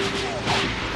[0.84, 0.87] っ!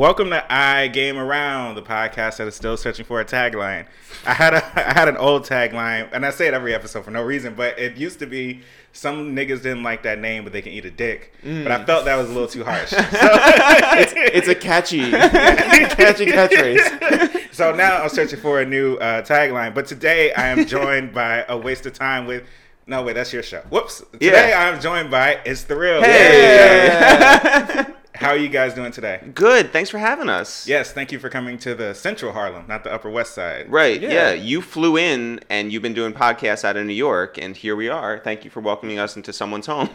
[0.00, 3.84] Welcome to I Game Around, the podcast that is still searching for a tagline.
[4.24, 7.10] I had a I had an old tagline, and I say it every episode for
[7.10, 8.62] no reason, but it used to be
[8.94, 11.34] some niggas didn't like that name, but they can eat a dick.
[11.44, 12.92] But I felt that was a little too harsh.
[12.92, 17.48] So, it's, it's a catchy, catchy catchphrase.
[17.52, 19.74] so now I'm searching for a new uh, tagline.
[19.74, 22.44] But today I am joined by a waste of time with.
[22.86, 23.60] No, wait, that's your show.
[23.68, 24.02] Whoops.
[24.14, 24.70] Today Yeah.
[24.72, 26.02] I'm joined by It's the Real.
[26.02, 27.96] Hey.
[28.20, 29.18] How are you guys doing today?
[29.34, 29.72] Good.
[29.72, 30.68] Thanks for having us.
[30.68, 33.72] Yes, thank you for coming to the Central Harlem, not the Upper West Side.
[33.72, 33.98] Right.
[33.98, 34.10] Yeah.
[34.10, 34.32] Yeah.
[34.34, 37.88] You flew in and you've been doing podcasts out of New York, and here we
[37.88, 38.18] are.
[38.18, 39.88] Thank you for welcoming us into someone's home.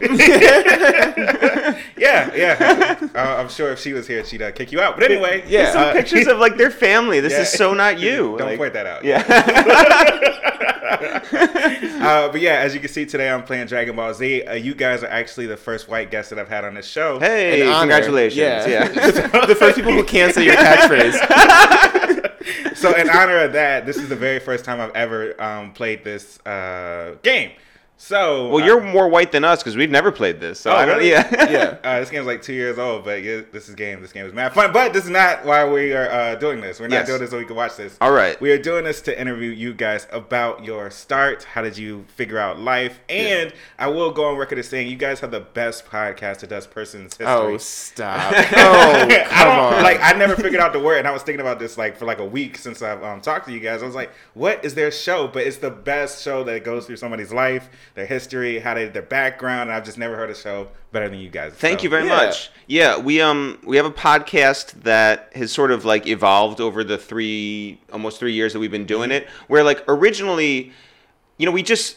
[1.96, 3.08] Yeah, yeah.
[3.14, 4.96] uh, I'm sure if she was here, she'd uh, kick you out.
[4.96, 5.72] But anyway, Yeah.
[5.72, 7.20] Some uh, pictures of like their family.
[7.20, 7.40] This yeah.
[7.42, 8.34] is so not you.
[8.38, 9.04] Don't Like- point that out.
[9.04, 9.22] Yeah.
[12.06, 14.42] Uh, but yeah, as you can see today, I'm playing Dragon Ball Z.
[14.44, 17.18] Uh, you guys are actually the first white guests that I've had on this show.
[17.18, 18.36] hey, congratulations.
[18.38, 18.66] Yeah.
[18.68, 18.88] Yeah.
[19.46, 21.16] the first people who say your catchphrase.
[22.76, 26.04] So in honor of that, this is the very first time I've ever um, played
[26.04, 27.52] this uh, game.
[27.98, 30.60] So well, uh, you're more white than us because we've never played this.
[30.60, 30.98] So Oh, I don't.
[30.98, 31.10] really?
[31.10, 31.50] Yeah.
[31.50, 31.76] Yeah.
[31.86, 34.02] Uh, this game's like two years old, but yeah, this is game.
[34.02, 34.72] This game is mad fun.
[34.72, 36.80] But this is not why we are uh, doing this.
[36.80, 37.06] We're not Yes.
[37.06, 37.96] doing this so we can watch this.
[38.00, 38.38] All right.
[38.40, 41.44] We are doing this to interview you guys about your start.
[41.44, 42.98] How did you figure out life?
[43.08, 46.50] And I will go on record as saying you guys have the best podcast that
[46.50, 47.26] does person's history.
[47.28, 48.32] Oh, stop.
[48.56, 49.82] Oh, I come don't on.
[49.82, 50.00] like.
[50.02, 52.18] I never figured out the word, and I was thinking about this like for like
[52.18, 53.82] a week since I've um, talked to you guys.
[53.82, 56.96] I was like, "What is their show?" But it's the best show that goes through
[56.96, 59.62] somebody's life, their history, how they their background.
[59.70, 61.52] And I've just never heard a show better than you guys.
[61.54, 62.16] Thank So- you very Yeah.
[62.16, 62.50] much.
[62.68, 66.98] Yeah, we um we have a podcast that has sort of like evolved over the
[66.98, 69.26] three almost three years that we've been doing it.
[69.48, 70.72] Where like originally,
[71.38, 71.96] you know, we just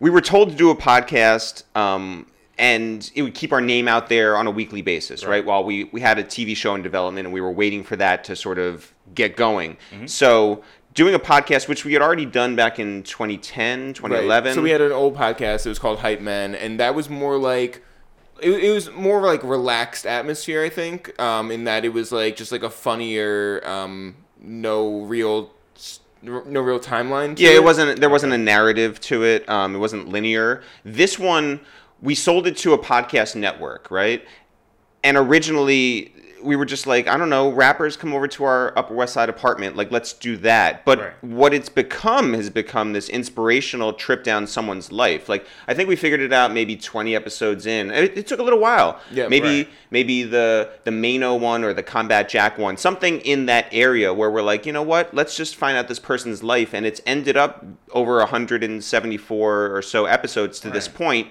[0.00, 2.26] we were told to do a podcast, um,
[2.58, 5.44] and it would keep our name out there on a weekly basis, right?
[5.44, 8.24] While we we had a TV show in development, and we were waiting for that
[8.24, 9.76] to sort of get going.
[10.06, 10.62] So.
[10.94, 13.94] Doing a podcast, which we had already done back in 2010, Right.
[13.96, 14.54] 2011.
[14.54, 15.66] So we had an old podcast.
[15.66, 17.82] It was called Hype Men, and that was more like.
[18.40, 22.36] It, it was more like relaxed atmosphere, I think, um, in that it was like
[22.36, 25.52] just like a funnier, um, no real,
[26.22, 27.36] no real timeline.
[27.36, 28.00] To Yeah, it wasn't.
[28.00, 29.48] There wasn't a narrative to it.
[29.48, 30.62] Um, it wasn't linear.
[30.84, 31.60] This one,
[32.02, 34.24] we sold it to a podcast network, right?
[35.02, 38.94] And originally, we were just like, I don't know, rappers come over to our Upper
[38.94, 40.84] West Side apartment, like let's do that.
[40.84, 41.24] But Right.
[41.24, 45.28] what it's become has become this inspirational trip down someone's life.
[45.28, 47.90] Like I think we figured it out maybe 20 episodes in.
[47.90, 49.00] It, it took a little while.
[49.10, 49.68] Yeah, maybe right.
[49.90, 54.30] maybe the the Mano one or the Combat Jack one, something in that area where
[54.30, 55.14] we're like, you know what?
[55.14, 60.04] Let's just find out this person's life, and it's ended up over 174 or so
[60.06, 61.28] episodes to this point,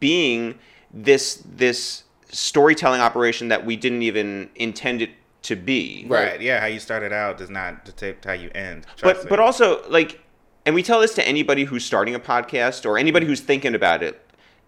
[0.00, 0.58] being
[0.92, 5.10] this this storytelling operation that we didn't even intend it
[5.42, 6.04] to be.
[6.08, 6.32] Right.
[6.32, 6.40] Right.
[6.40, 6.60] Yeah.
[6.60, 8.84] How you started out does not dictate how you end.
[8.96, 9.28] Trust But me.
[9.30, 10.20] but also like,
[10.64, 14.02] and we tell this to anybody who's starting a podcast or anybody who's thinking about
[14.02, 14.20] it.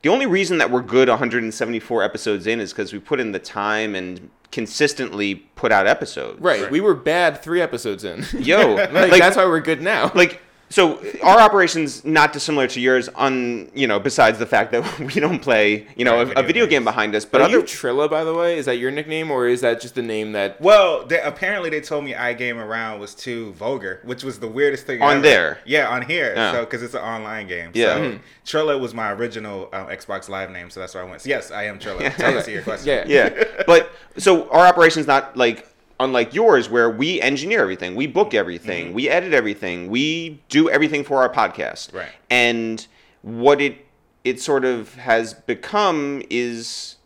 [0.02, 3.41] The only reason that we're good 174 episodes in is because we put in the
[3.41, 6.40] time and consistently put out episodes.
[6.40, 6.62] Right.
[6.62, 6.70] Right.
[6.70, 8.25] We were bad three episodes in.
[8.38, 10.12] Yo, like, like, that's why we're good now.
[10.14, 10.40] like
[10.70, 15.20] so our operation's not dissimilar to yours on you know besides the fact that we
[15.20, 17.58] don't play you know Right, a, a video video game behind us but Are other
[17.58, 18.58] you Trilla, by the way?
[18.58, 20.60] Is that your nickname, or is that just the name that?
[20.60, 24.48] Well, they, apparently they told me I Game Around was too vulgar, which was the
[24.48, 25.20] weirdest thing On ever.
[25.22, 25.58] there?
[25.64, 26.32] Yeah, on here.
[26.34, 26.52] Yeah.
[26.52, 27.70] So because it's an online game.
[27.74, 27.94] Yeah.
[27.94, 28.20] So Mhm.
[28.44, 31.22] Trilla was my original um, Xbox Live name, so that's where I went.
[31.22, 32.14] So yes, I am Trilla.
[32.16, 32.88] To answer your question.
[33.08, 33.28] Yeah.
[33.28, 35.68] yeah but so our operation's not like
[36.00, 38.94] unlike yours where we engineer everything we book everything Mm-hmm.
[38.94, 42.10] we edit everything we do everything for our podcast Right.
[42.30, 42.86] and
[43.22, 43.84] what it
[44.24, 46.96] it sort of has become is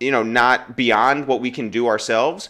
[0.00, 2.48] you know not beyond what we can do ourselves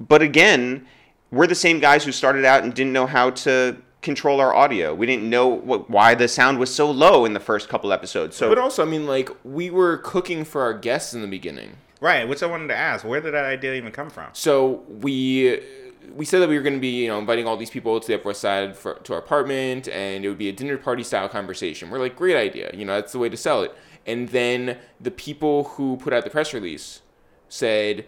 [0.00, 0.86] but again
[1.30, 4.94] we're the same guys who started out and didn't know how to control our audio
[4.94, 8.36] we didn't know what, why the sound was so low in the first couple episodes
[8.36, 11.76] so But also, I mean, like we were cooking for our guests in the beginning.
[12.00, 12.28] Right.
[12.28, 14.28] Which I wanted to ask, where did that idea even come from?
[14.32, 15.60] So we
[16.14, 18.06] we said that we were going to be, you know, inviting all these people to
[18.06, 21.02] the Upper West Side for, to our apartment, and it would be a dinner party
[21.02, 21.90] style conversation.
[21.90, 23.74] We're like, great idea, you know, that's the way to sell it.
[24.06, 27.00] And then the people who put out the press release
[27.48, 28.06] said,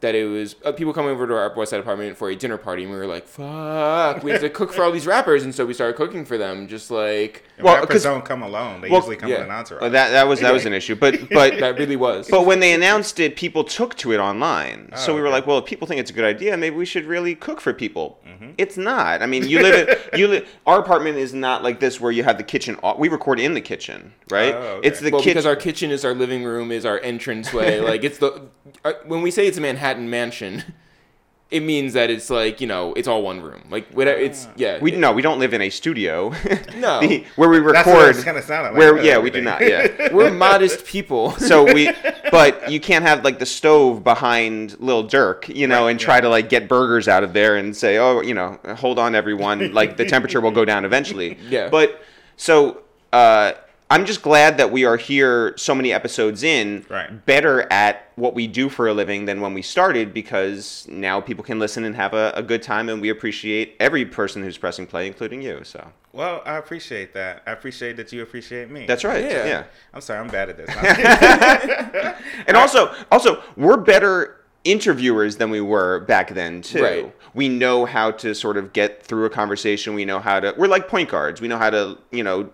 [0.00, 2.36] that it was uh, people coming over to our Upper West Side apartment for a
[2.36, 5.42] dinner party, and we were like, "Fuck, we have to cook for all these rappers,"
[5.42, 8.42] and so we started cooking for them, just like And Well, rappers 'cause- don't come
[8.42, 8.80] alone.
[8.80, 9.38] They well, usually come yeah.
[9.38, 9.80] with an entourage.
[9.82, 12.28] Well, that that was that was an issue, but but that really was.
[12.28, 14.90] But when they announced it, people took to it online.
[14.96, 15.34] so Oh, we were okay.
[15.36, 17.72] like, well, if people think it's a good idea, maybe we should really cook for
[17.72, 18.20] people.
[18.26, 18.50] Mm-hmm.
[18.58, 19.22] It's not.
[19.22, 22.22] I mean, you live in you li- our apartment is not like this where you
[22.22, 22.76] have the kitchen.
[22.98, 24.54] We record in the kitchen, right?
[24.54, 24.86] Oh, okay.
[24.88, 25.30] It's the well, kitchen.
[25.32, 27.80] because our kitchen is our living room, is our entranceway.
[27.92, 28.42] like it's the
[28.84, 30.64] uh, when we say it's a Manhattan mansion,
[31.50, 33.62] it means that it's like you know it's all one room.
[33.70, 34.18] Like whatever.
[34.18, 34.78] It's yeah.
[34.80, 36.32] we no, we don't live in a studio.
[36.76, 37.00] No.
[37.00, 38.10] The- where we record.
[38.14, 39.60] it's kinda sounded like, Where yeah, we do not.
[39.60, 41.32] Yeah, we're modest people.
[41.32, 41.90] so we
[42.30, 46.04] but you can't have like the stove behind Lil Durk, you know, Right, and yeah.
[46.04, 49.14] try to like get burgers out of there and say, "Oh, you know, hold on
[49.16, 51.68] everyone, like the temperature will go down eventually." Yeah.
[51.68, 52.00] But
[52.36, 52.82] so
[53.12, 53.52] uh
[53.90, 57.24] I'm just glad that we are here so many episodes in, Right.
[57.24, 61.42] better at what we do for a living than when we started because now people
[61.42, 64.86] can listen and have a, a good time and we appreciate every person who's pressing
[64.86, 65.60] play, including you.
[65.64, 67.42] So Well, I appreciate that.
[67.46, 68.84] I appreciate that you appreciate me.
[68.86, 69.24] that's right.
[69.24, 69.46] Yeah.
[69.46, 69.64] yeah.
[69.94, 72.14] I'm sorry, I'm bad at this.
[72.46, 76.82] And also, also, we're better interviewers than we were back then too.
[76.82, 77.14] Right.
[77.34, 79.94] We know how to sort of get through a conversation.
[79.94, 80.54] We know how to.
[80.58, 81.40] We're like point guards.
[81.40, 82.50] We know how to, you know,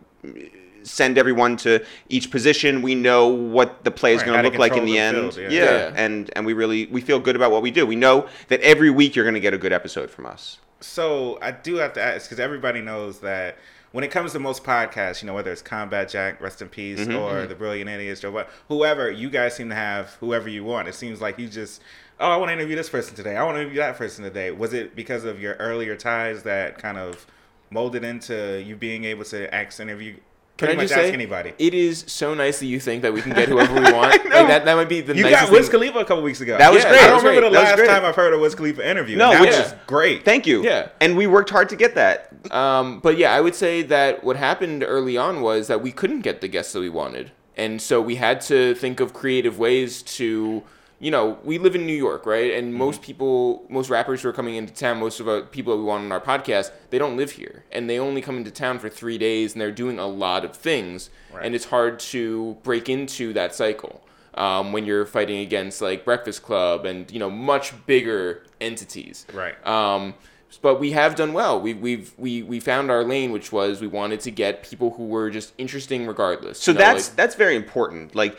[0.85, 2.81] send everyone to each position.
[2.83, 4.99] We know what the play is Right, going to to look like in the the
[4.99, 5.17] end.
[5.17, 5.49] field, yeah.
[5.49, 5.65] yeah.
[5.65, 5.93] Yeah.
[5.97, 7.85] and and we really we feel good about what we do.
[7.87, 10.59] We know that every week you're going to get a good episode from us.
[10.81, 13.57] so I do have to ask because everybody knows that
[13.93, 16.99] when it comes to most podcasts, you know, whether it's Combat Jack, Rest in Peace,
[17.01, 20.65] Mm-hmm, or The Brilliant Idiots, or what, whoever, you guys seem to have whoever you
[20.65, 20.89] want.
[20.89, 21.81] It seems like you just,
[22.19, 23.37] oh, I want to interview this person today.
[23.37, 24.51] I want to interview that person today.
[24.51, 27.25] Was it because of your earlier ties that kind of
[27.71, 30.17] molded into you being able to ask interview?
[30.57, 31.53] Can Pretty I much just ask say, anybody.
[31.59, 34.13] it is so nice that you think that we can get whoever we want.
[34.13, 36.41] like that, that might be the You nicest got Wiz thing- Khalifa a couple weeks
[36.41, 36.57] ago.
[36.57, 37.01] That was Yeah, great.
[37.03, 39.17] I don't was remember the last time I've heard a Wiz Khalifa interview.
[39.17, 40.25] No, that which was is- great.
[40.25, 40.63] Thank you.
[40.63, 40.91] Yeah.
[41.01, 42.29] And we worked hard to get that.
[42.53, 46.21] Um, but yeah, I would say that what happened early on was that we couldn't
[46.21, 50.03] get the guests that we wanted, and so we had to think of creative ways
[50.03, 50.63] to,
[51.05, 52.51] you know, we live in New York, right?
[52.55, 52.79] And Mm-hmm.
[52.87, 55.85] most people, most rappers who are coming into town, most of the people that we
[55.93, 58.89] want on our podcast, they don't live here, and they only come into town for
[58.89, 61.45] three days, and they're doing a lot of things, Right.
[61.45, 64.01] and it's hard to break into that cycle.
[64.37, 69.55] Um, when you're fighting against like Breakfast Club and you know much bigger entities, Right.
[69.67, 70.15] um,
[70.63, 71.61] but we have done well.
[71.61, 75.05] We we've we we found our lane, which was we wanted to get people who
[75.07, 76.59] were just interesting regardless.
[76.61, 78.15] So You know, that's like- that's very important.
[78.15, 78.37] Like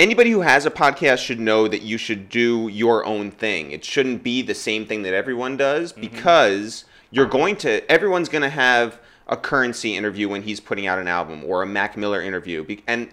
[0.00, 3.70] anybody who has a podcast should know that you should do your own thing.
[3.70, 6.00] It shouldn't be the same thing that everyone does mm-hmm.
[6.00, 8.98] because you're going to everyone's going to have
[9.28, 12.64] a Curren$y interview when he's putting out an album or a Mac Miller interview.
[12.86, 13.10] And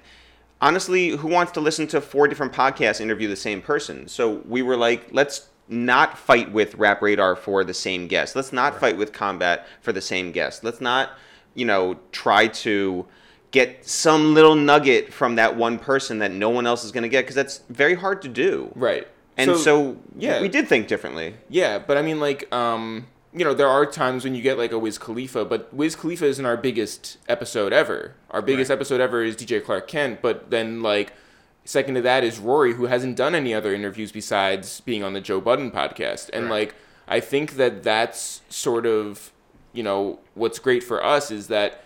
[0.61, 4.07] honestly, who wants to listen to four different podcasts interview the same person?
[4.07, 8.33] So we were like, let's not fight with Rap Radar for the same guest.
[8.33, 10.63] Let's not fight with Combat for the same guest.
[10.63, 11.11] Let's not,
[11.53, 13.05] you know, try to
[13.59, 17.09] get some little nugget from that one person that no one else is going to
[17.09, 18.71] get because that's very hard to do.
[18.75, 19.07] right.
[19.39, 20.41] And so, yeah.
[20.41, 21.35] we did think differently.
[21.47, 24.71] Yeah, but I mean, like, um, you know, there are times when you get like
[24.71, 28.15] a Wiz Khalifa, but Wiz Khalifa isn't our biggest episode ever.
[28.31, 28.75] Our biggest Right.
[28.77, 31.13] episode ever is DJ Clark Kent, but then like.
[31.65, 35.19] Second to that is Rory, who hasn't done any other interviews besides being on the
[35.19, 36.29] Joe Budden podcast.
[36.31, 36.51] And Right.
[36.69, 36.75] like,
[37.09, 39.33] I think that that's sort of,
[39.73, 41.83] you know, what's great for us is that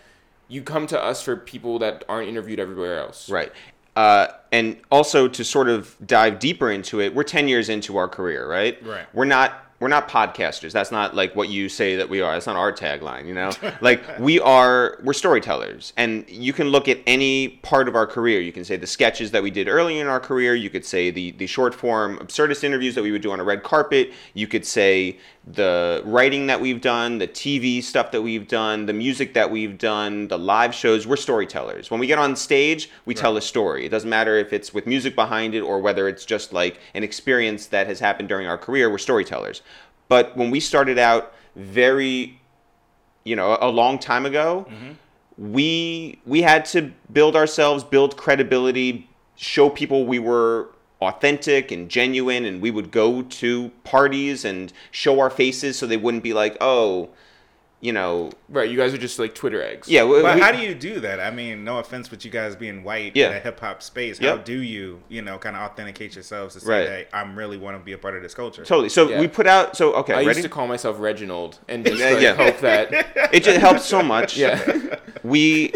[0.52, 3.30] you come to us for people that aren't interviewed everywhere else.
[3.30, 3.50] Right.
[3.96, 8.08] Uh, and also to sort of dive deeper into it, we're 10 years into our
[8.08, 8.84] career, right?
[8.84, 9.06] Right.
[9.14, 10.70] We're not we're not podcasters.
[10.70, 12.34] That's not like what you say that we are.
[12.34, 13.50] That's not our tagline, you know?
[13.80, 15.92] like we are we're storytellers.
[15.96, 18.40] And you can look at any part of our career.
[18.40, 21.10] You can say the sketches that we did early in our career, you could say
[21.10, 24.46] the the short form absurdist interviews that we would do on a red carpet, you
[24.46, 29.34] could say the writing that we've done, the TV stuff that we've done, the music
[29.34, 31.90] that we've done, the live shows, we're storytellers.
[31.90, 33.84] When we get on stage, we tell a story.
[33.84, 37.02] It doesn't matter if it's with music behind it or whether it's just like an
[37.02, 39.62] experience that has happened during our career, we're storytellers.
[40.12, 42.38] But when we started out very
[43.24, 45.52] you know, a long time ago, mm-hmm.
[45.52, 50.68] we we had to build ourselves, build credibility, show people we were
[51.00, 55.96] authentic and genuine and we would go to parties and show our faces so they
[55.96, 57.08] wouldn't be like, "Oh,
[57.82, 58.70] you know, Right.
[58.70, 59.88] You guys are just like Twitter eggs.
[59.88, 61.18] yeah, we, But we- how do you do that?
[61.20, 63.30] I mean, no offense but you guys being white Yeah.
[63.30, 64.20] in a hip hop space.
[64.20, 64.30] Yep.
[64.30, 66.86] How do you, you know, kind of authenticate yourselves to say, Right.
[66.88, 68.64] hey, I'm really want to be a part of this culture?
[68.64, 68.88] totally.
[68.88, 69.18] So Yeah.
[69.20, 70.28] we put out so okay, I ready?
[70.28, 72.34] used to call myself Reginald and just Yeah, like, yeah.
[72.34, 72.88] hope that.
[73.34, 74.36] it just helps so much.
[74.36, 74.60] Yeah.
[75.24, 75.72] we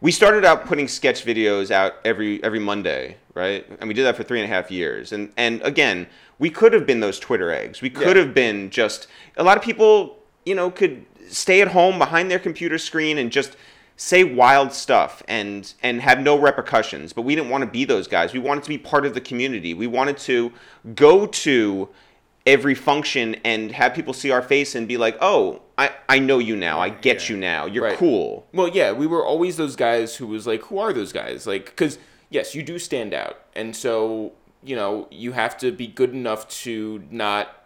[0.00, 3.66] we started out putting sketch videos out every every Monday, right?
[3.80, 5.10] And we did that for three and a half years.
[5.12, 6.06] And and again,
[6.38, 7.82] we could have been those Twitter eggs.
[7.82, 8.22] We could Yeah.
[8.22, 12.38] have been just a lot of people, you know, could stay at home behind their
[12.38, 13.56] computer screen and just
[13.96, 17.12] say wild stuff and and have no repercussions.
[17.12, 18.32] But we didn't want to be those guys.
[18.32, 19.74] We wanted to be part of the community.
[19.74, 20.52] We wanted to
[20.94, 21.88] go to
[22.46, 26.38] every function and have people see our face and be like, "Oh, I I know
[26.38, 26.80] you now.
[26.80, 27.34] I get Yeah.
[27.34, 27.66] you now.
[27.66, 27.98] You're Right.
[27.98, 31.46] cool." Well, yeah, we were always those guys who was like, who are those guys?
[31.46, 31.98] Like, because
[32.30, 34.32] yes, you do stand out, and so
[34.62, 37.57] you know you have to be good enough to not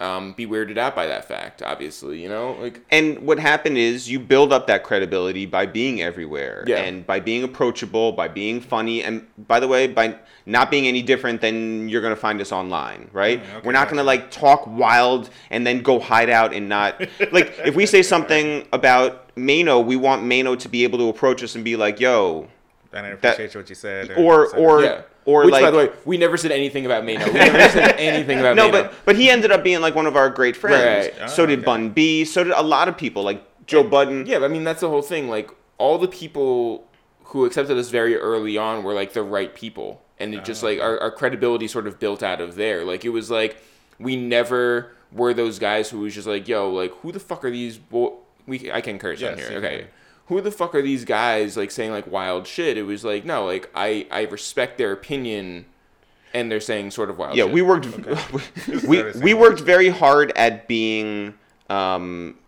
[0.00, 1.60] um, be weirded out by that fact.
[1.62, 6.00] Obviously, you know, like And what happened is you build up that credibility by being
[6.02, 6.78] everywhere Yeah.
[6.82, 10.14] and by being approachable, by being funny, and by the way, by
[10.46, 13.40] not being any different than you're going to find us online, right?
[13.42, 13.94] Mm, okay, We're not gotcha.
[13.96, 17.00] going to like talk wild and then go hide out and not
[17.32, 21.42] like if we say something about Mano, we want Mano to be able to approach
[21.42, 22.48] us and be like, "Yo,"
[22.92, 24.12] I didn't That- appreciate what you said.
[24.16, 24.64] or something.
[24.64, 25.00] or yeah.
[25.28, 27.26] Or Which, like by the way, we never said anything about Mano.
[27.26, 28.84] We never said anything about no, Mano.
[28.84, 31.14] but but he ended up being like one of our great friends.
[31.20, 31.28] Right.
[31.28, 31.66] So Oh, did okay.
[31.66, 32.24] Bun B.
[32.24, 34.24] So did a lot of people, like Joe Budden.
[34.24, 35.28] Yeah, I mean that's the whole thing.
[35.28, 36.88] Like all the people
[37.24, 40.68] who accepted us very early on were like the right people, and it just oh.
[40.68, 42.86] like our, our credibility sort of built out of there.
[42.86, 43.62] Like it was like
[43.98, 47.50] we never were those guys who was just like, yo, like who the fuck are
[47.50, 47.76] these?
[47.76, 48.16] Bo-
[48.46, 49.78] we I can curse on here, okay.
[49.80, 49.88] can.
[50.28, 52.76] Who the fuck are these guys like saying like wild shit?
[52.76, 55.66] It was like no, like I I respect their opinion,
[56.34, 57.36] and they're saying sort of wild.
[57.36, 57.52] yeah shit.
[57.52, 57.86] we worked
[58.86, 61.34] we, Noticing we worked very hard at being
[61.70, 62.38] um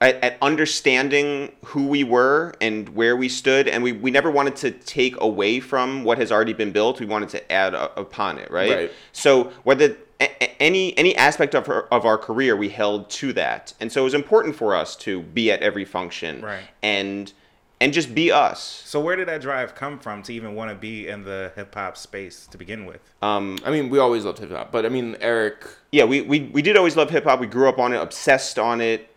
[0.00, 4.56] at, at understanding who we were and where we stood and we, we never wanted
[4.56, 8.36] to take away from what has already been built we wanted to add a, upon
[8.38, 8.70] it right?
[8.70, 8.92] Right.
[9.12, 13.32] so whether a- a- any any aspect of our, of our career we held to
[13.34, 16.62] that and so it was important for us to be at every function Right.
[16.82, 17.32] and
[17.80, 20.76] and just be us So where did that drive come from to even want to
[20.76, 23.00] be in the hip hop space to begin with?
[23.22, 25.66] um I mean, we always loved hip hop, but I mean, Eric.
[25.90, 27.40] yeah, we, we, we did always love hip hop.
[27.40, 29.08] We grew up on it, obsessed on it.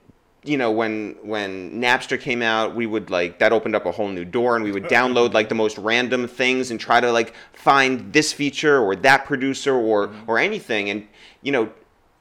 [0.46, 4.10] You know, when when Napster came out, we would like that opened up a whole
[4.10, 7.34] new door, and we would download like the most random things and try to like
[7.54, 10.30] find this feature or that producer or mm-hmm.
[10.30, 10.90] or anything.
[10.90, 11.08] And
[11.42, 11.72] you know,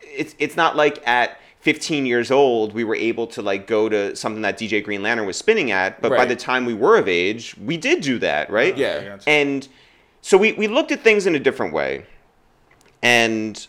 [0.00, 4.14] it's it's not like at 15 years old we were able to like go to
[4.14, 7.08] something that DJ Green Lantern was spinning at, but by the time we were of
[7.08, 8.76] age, we did do that, right?
[8.76, 9.16] Yeah.
[9.26, 9.30] I.
[9.30, 9.66] And
[10.20, 12.04] so we, we looked at things in a different way.
[13.02, 13.66] And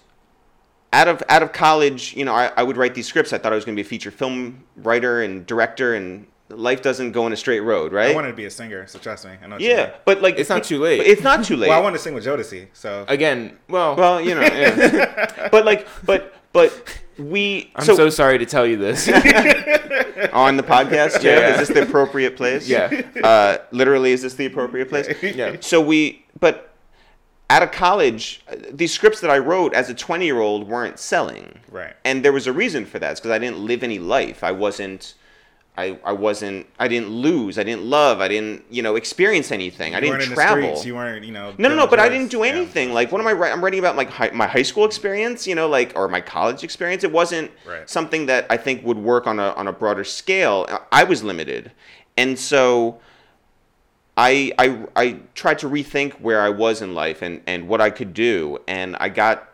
[0.95, 3.33] out of out of college, you know, I, I would write these scripts.
[3.33, 6.81] I thought I was going to be a feature film writer and director, and life
[6.81, 8.11] doesn't go in a straight road, right?
[8.11, 9.31] I wanted to be a singer, so trust me.
[9.43, 9.57] I know.
[9.59, 11.01] Yeah, but like It's not too late.
[11.01, 11.67] It's not too late.
[11.67, 15.49] Well, I wanted to sing with Jodeci, so Again, well, well, you know, yeah.
[15.51, 17.71] but like, but but we.
[17.75, 19.07] I'm so, sorry to tell you this.
[20.33, 21.39] on the podcast, yeah.
[21.39, 21.61] Yeah.
[21.61, 22.69] Is this the appropriate place?
[22.69, 23.01] Yeah.
[23.21, 25.07] Uh, literally, is this the appropriate place?
[25.21, 25.57] Yeah.
[25.59, 26.75] So we, but
[27.49, 31.59] out of college, these scripts that I wrote as a 20 year old weren't selling.
[31.69, 31.93] Right.
[32.03, 33.11] And there was a reason for that.
[33.11, 34.43] It's because I didn't live any life.
[34.43, 35.13] I wasn't.
[35.77, 39.93] I, I wasn't I didn't lose I didn't love I didn't you know experience anything
[39.93, 41.53] I didn't weren't in the travel streets, you weren't, you know.
[41.57, 41.85] no, no, no.
[41.85, 42.51] But I didn't do Yeah.
[42.53, 42.93] anything.
[42.93, 43.57] Like, what am I writing?
[43.57, 46.63] I'm writing about like hi- my high school experience, you know, like or my college
[46.63, 47.03] experience.
[47.03, 47.89] It wasn't Right.
[47.89, 50.65] something that I think would work on a on a broader scale.
[50.93, 51.73] I was limited,
[52.15, 53.01] and so
[54.17, 57.89] I I I tried to rethink where I was in life and and what I
[57.89, 59.50] could do, and I got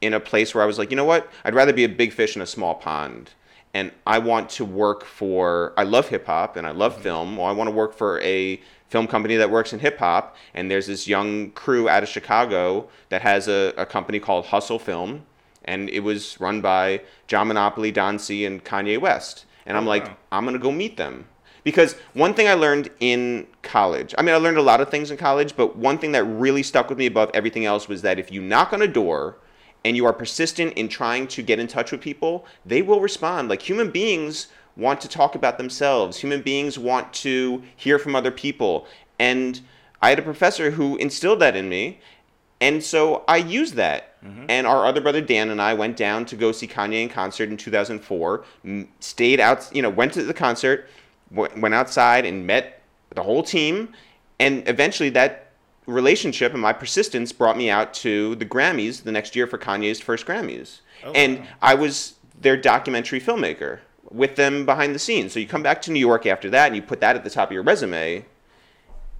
[0.00, 1.28] in a place where I was like, you know what?
[1.44, 3.30] I'd rather be a big fish in a small pond.
[3.74, 7.02] And I want to work for, I love hip hop and I love mm-hmm.
[7.02, 7.36] film.
[7.36, 10.36] Well, I want to work for a film company that works in hip hop.
[10.54, 14.78] And there's this young crew out of Chicago that has a, a company called Hustle
[14.78, 15.26] Film.
[15.64, 19.44] And it was run by John Monopoly, Don C., and Kanye West.
[19.66, 20.16] And I'm Oh, like, wow.
[20.32, 21.26] I'm going to go meet them.
[21.68, 25.10] Because one thing I learned in college, I mean, I learned a lot of things
[25.10, 28.18] in college, but one thing that really stuck with me above everything else was that
[28.18, 29.36] if you knock on a door
[29.84, 33.50] and you are persistent in trying to get in touch with people, they will respond.
[33.50, 34.46] Like human beings
[34.78, 38.86] want to talk about themselves, human beings want to hear from other people.
[39.18, 39.60] And
[40.00, 42.00] I had a professor who instilled that in me.
[42.62, 44.18] And so I used that.
[44.24, 44.46] Mm-hmm.
[44.48, 47.50] And our other brother Dan and I went down to go see Kanye in concert
[47.50, 48.42] in 2004.
[49.00, 50.88] Stayed out, you know, went to the concert,
[51.30, 52.82] went outside and met
[53.14, 53.94] the whole team.
[54.38, 55.52] And eventually that
[55.86, 60.00] relationship and my persistence brought me out to the Grammys the next year for Kanye's
[60.00, 60.80] first Grammys.
[61.04, 61.46] Oh, and wow.
[61.62, 63.80] I was their documentary filmmaker
[64.10, 65.32] with them behind the scenes.
[65.32, 67.30] So you come back to New York after that and you put that at the
[67.30, 68.24] top of your resume.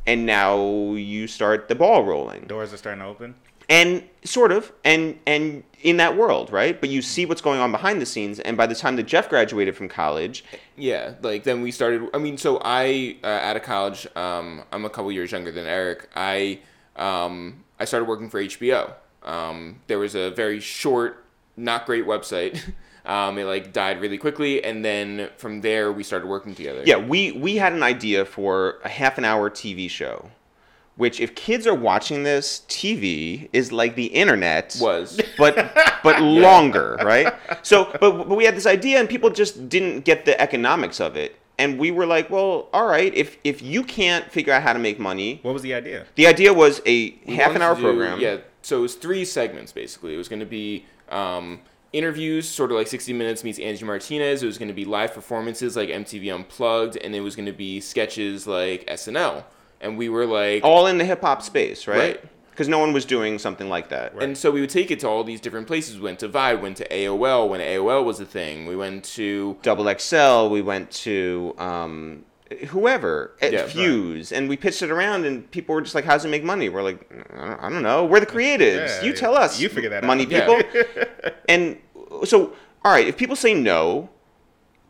[0.07, 2.47] And now you start the ball rolling.
[2.47, 3.35] Doors are starting to open.
[3.69, 7.71] And sort of and and in that world right but you see what's going on
[7.71, 10.45] behind the scenes and by the time that jeff graduated from college
[10.77, 12.09] Yeah, like then we started.
[12.15, 15.67] I mean, so I uh, out of college, um, I'm a couple years younger than
[15.67, 16.09] Eric.
[16.15, 16.61] I
[16.97, 18.93] um, I started working for HBO.
[19.25, 21.25] Um, there was a very short,
[21.57, 22.61] not great website.
[23.07, 26.83] Um, it like died really quickly, and then from there we started working together.
[26.85, 30.29] yeah we we had an idea for a half an hour tv show
[30.99, 35.55] which if kids are watching this tv is like the internet was but
[36.03, 37.33] but longer, right?
[37.63, 41.17] So, but but we had this idea, and people just didn't get the economics of
[41.17, 44.73] it, and we were like, well, all right, if if you can't figure out how
[44.75, 46.05] to make money, What was the idea?
[46.17, 48.21] the idea was a We half an hour do- program.
[48.21, 50.15] Yeah, so it was three segments basically.
[50.15, 51.61] It was going to be um,
[51.93, 54.43] interviews, sort of like 60 Minutes meets Angie Martinez.
[54.43, 57.53] It was going to be live performances like MTV Unplugged, and it was going to
[57.53, 59.45] be sketches like SNL.
[59.81, 61.99] And we were like, all in the hip hop space, right?
[61.99, 62.25] Right.
[62.51, 64.15] Because no one was doing something like that.
[64.21, 65.97] and so we would take it to all these different places.
[65.97, 68.67] We went to Vibe, went to AOL when AOL was a thing.
[68.67, 72.25] We went to Double XL, we went to um,
[72.69, 73.71] whoever at Yeah, right.
[73.71, 76.69] Fuse, and we pitched it around, and people were just like, "How's it make money?"
[76.69, 78.05] We're like, "I don't, know.
[78.07, 78.89] We're the creatives.
[78.89, 79.17] Yeah, you yeah.
[79.17, 79.61] tell us.
[79.61, 80.41] You figure that out." money Yeah.
[80.41, 81.79] people." and
[82.25, 82.55] so,
[82.85, 84.09] all right, if people say no,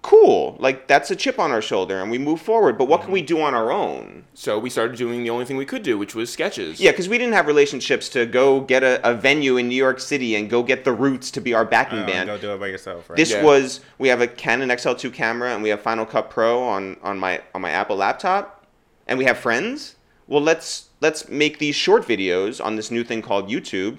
[0.03, 0.57] cool.
[0.59, 2.79] Like that's a chip on our shoulder, and we move forward.
[2.79, 3.27] But what can we mm-hmm.
[3.27, 4.25] do on our own?
[4.35, 6.81] so we started doing the only thing we could do, which was sketches.
[6.81, 9.99] Yeah, because we didn't have relationships to go get a, a venue in New York
[9.99, 12.29] City and go get the Roots to be our backing Oh, band.
[12.29, 13.17] Go do it by yourself, right?
[13.17, 13.43] This Yeah.
[13.43, 17.19] was we have a Canon XL2 camera and we have Final Cut Pro on on
[17.19, 18.65] my on my Apple laptop,
[19.09, 19.97] and we have friends.
[20.29, 23.99] Well, let's let's make these short videos on this new thing called YouTube,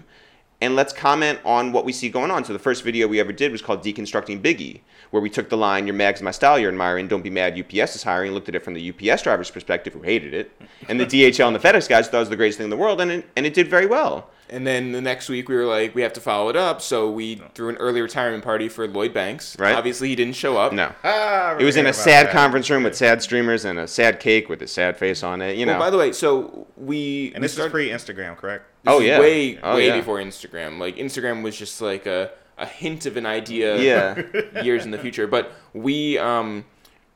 [0.61, 2.45] and let's comment on what we see going on.
[2.45, 5.57] So the first video we ever did was called Deconstructing Biggie, where we took the
[5.57, 8.55] line "Your mag's my style, you're admiring, don't be mad, UPS is hiring," looked at
[8.55, 10.51] it from the UPS driver's perspective, who hated it,
[10.87, 12.77] and the DHL and the FedEx guys thought it was the greatest thing in the
[12.77, 14.29] world, and it, and it did very well.
[14.51, 16.81] And then the next week we were like, we have to follow it up.
[16.81, 19.55] So we threw an early retirement party for Lloyd Banks.
[19.59, 19.75] Right.
[19.75, 20.73] Obviously, he didn't show up.
[20.73, 20.91] No.
[21.03, 22.33] Ah, It was in a sad that.
[22.33, 25.55] conference room with sad streamers and a sad cake with a sad face on it.
[25.55, 25.73] You know.
[25.73, 28.65] Well, by the way, so we And we this started- is pre Instagram, correct?
[28.85, 29.19] This Oh, is yeah.
[29.19, 29.97] way Oh, way yeah.
[29.97, 30.79] before Instagram.
[30.79, 33.77] Like Instagram was just like a, a hint of an idea.
[33.79, 34.21] Yeah.
[34.63, 36.65] years in the future, but we um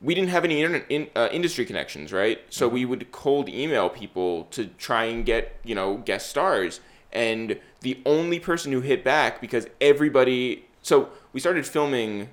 [0.02, 2.40] we didn't have any internet in, uh, industry connections, right?
[2.50, 6.80] So we would cold email people to try and get you know guest stars,
[7.12, 10.66] and the only person who hit back because everybody.
[10.82, 12.30] So we started filming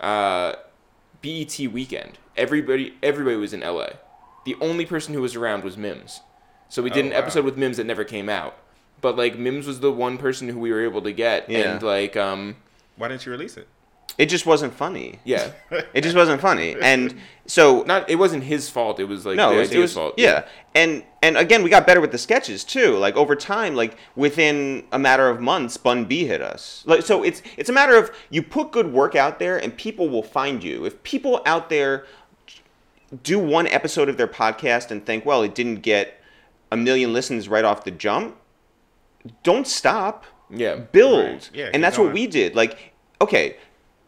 [0.00, 0.54] uh,
[1.22, 2.18] BET weekend.
[2.36, 3.90] Everybody everybody was in LA.
[4.44, 6.20] The only person who was around was Mims.
[6.68, 7.18] So we did Oh, an wow.
[7.18, 8.56] episode with Mims that never came out.
[9.02, 11.74] But like Mims was the one person who we were able to get, Yeah.
[11.74, 12.56] and like um
[12.96, 13.68] Why didn't you release it?
[14.18, 15.18] it just wasn't funny.
[15.24, 15.52] yeah,
[15.94, 16.76] It just wasn't funny.
[16.82, 17.14] And
[17.46, 19.00] so not it wasn't his fault.
[19.00, 20.14] It was like no, it was, it idea's was fault.
[20.18, 20.44] yeah.
[20.74, 22.96] And and again, we got better with the sketches too.
[22.98, 26.82] Like over time, like within a matter of months, Bun B hit us.
[26.86, 30.08] Like so, it's it's a matter of you put good work out there, and people
[30.10, 30.84] will find you.
[30.84, 32.04] If people out there
[33.22, 36.18] do one episode of their podcast and think, well, it didn't get
[36.70, 38.36] a million listens right off the jump,
[39.42, 40.24] don't stop.
[40.50, 40.76] yeah.
[40.76, 41.24] build.
[41.24, 41.50] Right.
[41.54, 42.54] Yeah, and that's what we did.
[42.54, 43.56] Like, okay,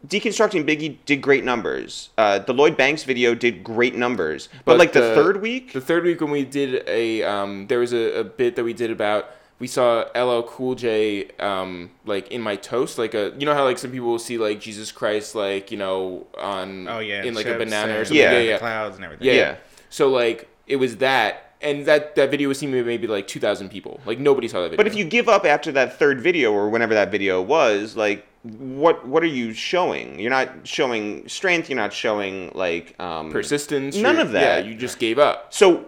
[0.07, 2.09] deconstructing Biggie did great numbers.
[2.17, 4.49] Uh, the Lloyd Banks video did great numbers.
[4.63, 7.93] But, like the, third week, the third week when we did a um, there was
[7.93, 12.41] a, a bit that we did about we saw LL Cool J um, like in
[12.41, 15.35] my toast, like a you know how like some people will see like Jesus Christ
[15.35, 18.17] like you know on Oh yeah, in like a ships banana or something.
[18.17, 18.33] Yeah.
[18.33, 18.57] Yeah, yeah.
[18.57, 19.27] clouds and everything.
[19.27, 19.33] Yeah.
[19.33, 19.55] Yeah.
[19.89, 23.39] So like it was that, and that that video was seen by maybe like two
[23.39, 23.99] thousand people.
[24.05, 24.77] Like nobody saw that video.
[24.77, 28.25] but if you give up after that third video or whenever that video was, like,
[28.43, 30.19] what what are you showing?
[30.19, 31.69] You're not showing strength.
[31.69, 34.63] You're not showing like um, persistence, None of that.
[34.63, 35.53] Yeah, you just gave up.
[35.53, 35.85] So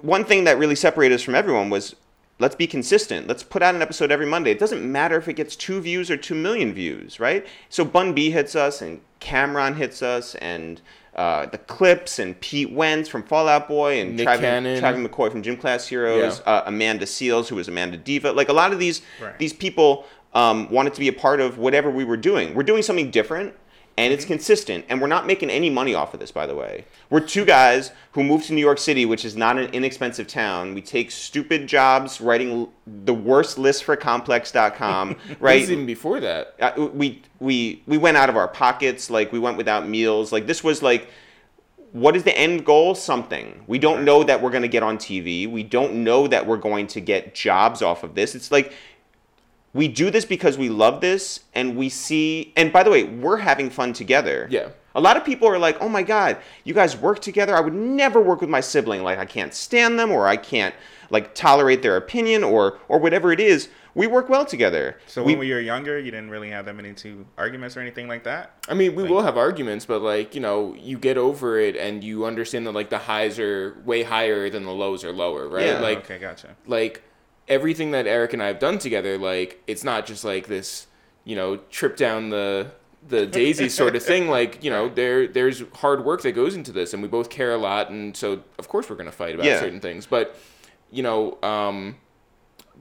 [0.00, 1.96] one thing that really separated us from everyone was
[2.38, 3.26] let's be consistent.
[3.26, 4.50] Let's put out an episode every Monday.
[4.50, 7.46] It doesn't matter if it gets two views or two million views, right?
[7.68, 10.80] So Bun B hits us and Cameron hits us and
[11.16, 14.26] uh, the Clipse and Pete Wentz from Fall Out Boy and Nick.
[14.80, 16.52] Travis McCoy from Gym Class Heroes, Yeah.
[16.52, 18.32] uh, Amanda Seales who was Amanda Diva.
[18.32, 19.38] Like a lot of these Right.
[19.38, 22.54] these people um, wanted to be a part of whatever we were doing.
[22.54, 23.54] We're doing something different
[23.98, 24.84] and it's consistent.
[24.88, 26.84] And we're not making any money off of this by the way.
[27.10, 30.74] We're two guys who moved to new york city which is not an inexpensive town.
[30.74, 35.62] We take stupid jobs writing l- the worst list for complex.com right?
[35.62, 36.54] even before that.
[36.60, 39.10] uh, we we we went out of our pockets.
[39.10, 40.32] Like we went without meals.
[40.32, 41.08] Like this was like
[41.92, 42.94] what is the end goal?
[42.94, 43.64] Something.
[43.66, 46.58] We don't know that we're going to get on tv we don't know that we're
[46.58, 48.34] going to get jobs off of this.
[48.34, 48.72] It's like
[49.76, 53.36] we do this because we love this and we see and by the way we're
[53.36, 54.68] having fun together Yeah.
[54.94, 57.74] a lot of people are like oh my god you guys work together i would
[57.74, 60.74] never work with my sibling like i can't stand them or i can't
[61.10, 64.98] like tolerate their opinion or or whatever it is we work well together.
[65.06, 67.80] So we, when you were younger, you didn't really have that many two arguments or
[67.80, 68.50] anything like that.
[68.68, 72.04] I mean, we will have arguments, but like you know, you get over it and
[72.04, 75.64] you understand that like the highs are way higher than the lows are lower, right?
[75.64, 75.80] Yeah.
[75.80, 76.56] Like okay, gotcha.
[76.66, 77.02] like
[77.48, 80.86] everything that Eric and I have done together, like it's not just like this,
[81.24, 82.72] you know, trip down the
[83.08, 84.28] the daisy sort of thing.
[84.28, 87.52] Like you know, there there's hard work that goes into this, and we both care
[87.52, 89.60] a lot, and so of course we're gonna fight about Yeah.
[89.60, 90.06] certain things.
[90.06, 90.36] But
[90.90, 91.96] you know, um,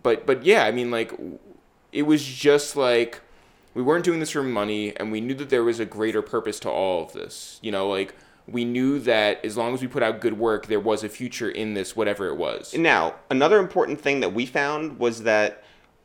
[0.02, 1.14] but but yeah, I mean, like
[1.92, 3.22] it was just like
[3.74, 6.60] we weren't doing this for money, and we knew that there was a greater purpose
[6.62, 7.60] to all of this.
[7.62, 8.16] You know, like.
[8.48, 11.50] We knew that as long as we put out good work, there was a future
[11.50, 12.76] in this, whatever it was.
[12.76, 15.64] Now, another important thing that we found was that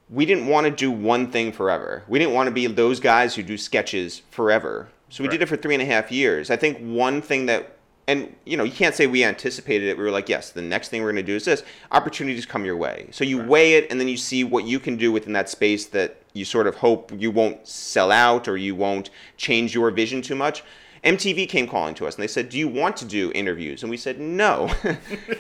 [0.09, 2.03] we didn't want to do one thing forever.
[2.09, 4.89] We didn't want to be those guys who do sketches forever.
[5.09, 6.51] So we did it for three and a half years.
[6.51, 7.77] I think one thing that,
[8.09, 9.97] and you know, you can't say we anticipated it.
[9.97, 11.63] We were like, yes, the next thing we're going to do is this.
[11.93, 13.09] Opportunities come your way.
[13.13, 15.87] So you weigh it, and then you see what you can do within that space
[15.87, 20.23] that you sort of hope you won't sell out or you won't change your vision
[20.23, 20.65] too much.
[21.05, 23.83] MTV came calling to us and they said, Do you want to do interviews?
[23.83, 24.71] And we said, No.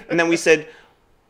[0.08, 0.68] and then we said,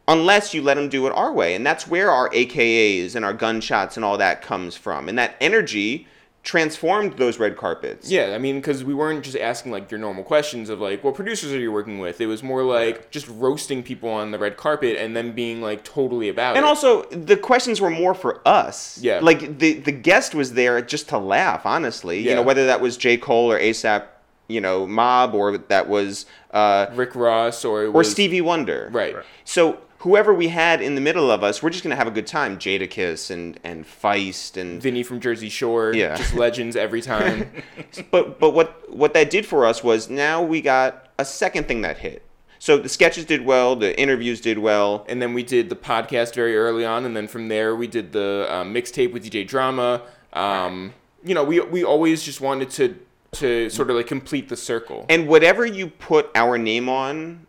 [0.08, 1.54] unless you let them do it our way.
[1.54, 5.08] And that's where our AKAs and our gunshots and all that comes from.
[5.08, 6.08] And that energy
[6.42, 8.10] transformed those red carpets.
[8.10, 11.14] Yeah, I mean, because we weren't just asking like your normal questions of like, what
[11.14, 12.20] producers are you working with?
[12.20, 15.84] It was more like just roasting people on the red carpet and then being like
[15.84, 16.58] totally about it.
[16.58, 16.68] And it.
[16.68, 18.98] also, the questions were more for us.
[19.00, 19.20] Yeah.
[19.20, 22.20] Like, the, the guest was there just to laugh, honestly.
[22.26, 23.18] You know, whether that was J.
[23.18, 24.06] Cole or ASAP,
[24.50, 28.88] you know, Mob, or that was, uh, Rick Ross or it or was, Stevie Wonder.
[28.92, 29.14] Right.
[29.14, 29.24] Right.
[29.44, 32.10] So, whoever we had in the middle of us, we're just going to have a
[32.10, 32.58] good time.
[32.58, 35.92] Jadakiss and, and Feist and Vinny from Jersey Shore.
[35.94, 36.16] Yeah.
[36.16, 37.50] Just legends every time.
[38.10, 41.82] but but what what that did for us was now we got a second thing
[41.82, 42.22] that hit.
[42.58, 45.04] So the sketches did well, the interviews did well.
[45.08, 48.12] and then we did the podcast very early on, and then from there we did
[48.12, 50.02] the uh, mixtape with DJ Drama.
[50.32, 50.92] Um,
[51.24, 52.96] You know, we we always just wanted to
[53.32, 55.06] to sort of like complete the circle.
[55.08, 57.46] And whatever you put our name on,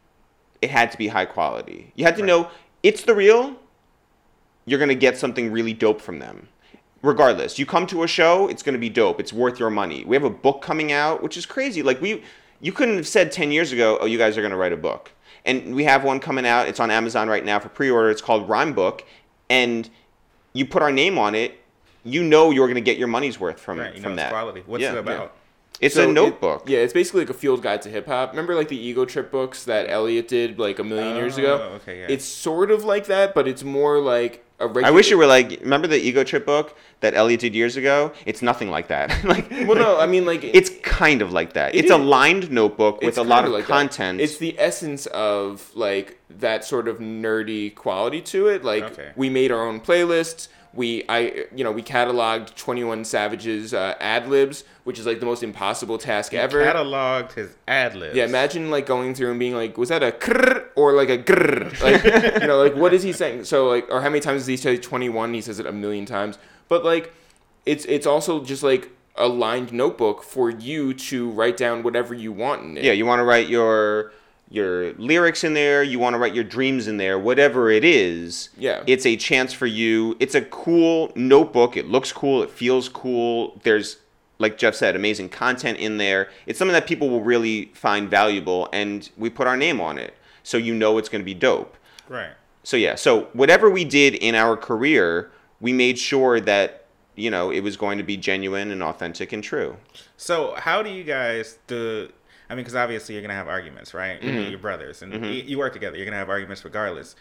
[0.61, 1.91] it had to be high quality.
[1.95, 2.49] You had to know
[2.83, 3.55] it's the real.
[4.65, 6.47] You're gonna get something really dope from them.
[7.01, 9.19] Regardless, you come to a show, it's gonna be dope.
[9.19, 10.03] It's worth your money.
[10.05, 11.81] We have a book coming out, which is crazy.
[11.81, 12.23] Like we,
[12.59, 15.11] you couldn't have said ten years ago, oh, you guys are gonna write a book.
[15.45, 16.67] And we have one coming out.
[16.67, 18.11] It's on Amazon right now for pre-order.
[18.11, 19.03] It's called Rhyme Book,
[19.49, 19.89] and
[20.53, 21.59] you put our name on it.
[22.03, 24.29] You know you're gonna get your money's worth from Right, you know from it's that.
[24.29, 24.61] quality.
[24.67, 24.91] What's Yeah.
[24.93, 25.35] it about?
[25.79, 26.63] It's So a it- notebook.
[26.67, 28.31] yeah, it's basically like a field guide to hip hop.
[28.31, 31.69] Remember like the Ego Trip books that Elliot did like a million years ago?
[31.71, 32.05] Oh, okay, yeah.
[32.09, 34.87] It's sort of like that, but it's more like a regular.
[34.87, 38.11] I wish it were like remember the ego trip book that Elliot did years ago.
[38.27, 39.23] It's nothing like that.
[39.23, 41.73] like Well, no, I mean like it's kind of like that.
[41.73, 43.73] It it's a lined notebook with a lot of like that.
[43.73, 44.21] content.
[44.21, 48.63] It's the essence of like that sort of nerdy quality to it.
[48.63, 49.11] Like Okay.
[49.15, 50.47] we made our own playlists.
[50.73, 55.19] We I you know we cataloged Twenty One Savage's uh, ad libs, which is like
[55.19, 56.63] the most impossible task ever.
[56.63, 58.15] Cataloged his ad libs.
[58.15, 61.17] Yeah, imagine like going through and being like, was that a krr or like a
[61.17, 61.81] grrr?
[61.81, 63.43] Like, you know, like what is he saying?
[63.43, 65.33] So like, or how many times does he say twenty one?
[65.33, 66.37] He says it a million times.
[66.69, 67.13] But like,
[67.65, 72.31] it's it's also just like a lined notebook for you to write down whatever you
[72.31, 72.83] want in it.
[72.85, 74.13] yeah, you want to write your
[74.51, 75.81] your lyrics in there.
[75.81, 77.17] You want to write your dreams in there.
[77.17, 78.49] Whatever it is.
[78.57, 78.83] Yeah.
[78.85, 80.15] It's a chance for you.
[80.19, 81.77] It's a cool notebook.
[81.77, 82.43] It looks cool.
[82.43, 83.59] It feels cool.
[83.63, 83.97] There's
[84.39, 86.27] like Jeff said, amazing content in there.
[86.47, 90.15] It's something that people will really find valuable, and we put our name on it,
[90.41, 91.77] so you know it's going to be dope.
[92.09, 92.31] Right.
[92.63, 97.51] so yeah so whatever we did in our career we made sure that you know
[97.51, 99.77] it was going to be genuine and authentic and true
[100.17, 102.11] So how do you guys do?
[102.51, 104.19] I mean, because obviously you're gonna have arguments, right?
[104.21, 104.49] Mm-hmm.
[104.49, 105.95] You're brothers, and y- you work together.
[105.95, 107.15] You're gonna have arguments regardless.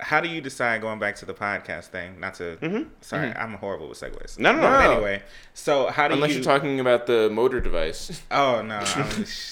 [0.00, 2.20] How do you decide going back to the podcast thing?
[2.20, 2.86] Not to.
[3.00, 4.34] Sorry, I'm horrible with segues.
[4.34, 4.42] Mm-hmm.
[4.42, 4.92] No, no, no.
[4.92, 5.22] Anyway,
[5.54, 6.36] so how do you Unless you?
[6.36, 8.22] you're talking about the motor device.
[8.30, 8.84] Oh no,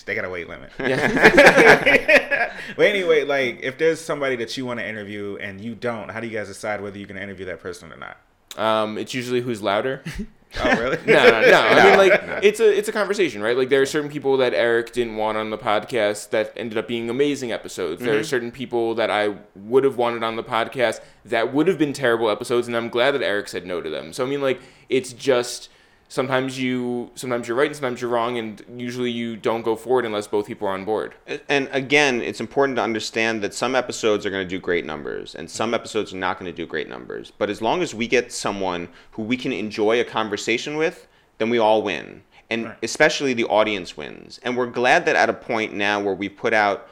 [0.05, 0.71] they got a weight limit.
[0.79, 2.55] Yeah.
[2.77, 6.21] but anyway, like if there's somebody that you want to interview and you don't, how
[6.21, 8.17] do you guys decide whether you're gonna interview that person or not?
[8.57, 10.03] Um, it's usually who's louder.
[10.59, 10.99] Oh really?
[11.07, 11.61] no, no, no.
[11.61, 12.41] I mean, like no.
[12.43, 13.57] it's a it's a conversation, right?
[13.57, 16.89] Like there are certain people that Eric didn't want on the podcast that ended up
[16.89, 18.03] being amazing episodes.
[18.03, 18.25] There are mm-hmm.
[18.25, 22.31] certain people that I would have wanted on the podcast that would have been terrible
[22.31, 24.13] episodes, and I'm glad that Eric said no to them.
[24.13, 25.69] So I mean, like it's just
[26.09, 30.05] sometimes you sometimes you're right and sometimes you're wrong, and usually you don't go forward
[30.05, 31.15] unless both people are on board.
[31.49, 35.35] and again it's important to understand that some episodes are going to do great numbers
[35.35, 35.75] and some mm-hmm.
[35.75, 38.89] episodes are not going to do great numbers but as long as we get someone
[39.13, 41.07] who we can enjoy a conversation with
[41.39, 42.77] then we all win and Right.
[42.83, 46.55] especially the audience wins and we're glad that at a point now where we put
[46.55, 46.89] out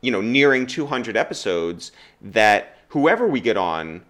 [0.00, 4.02] you know nearing 200 episodes that whoever we get on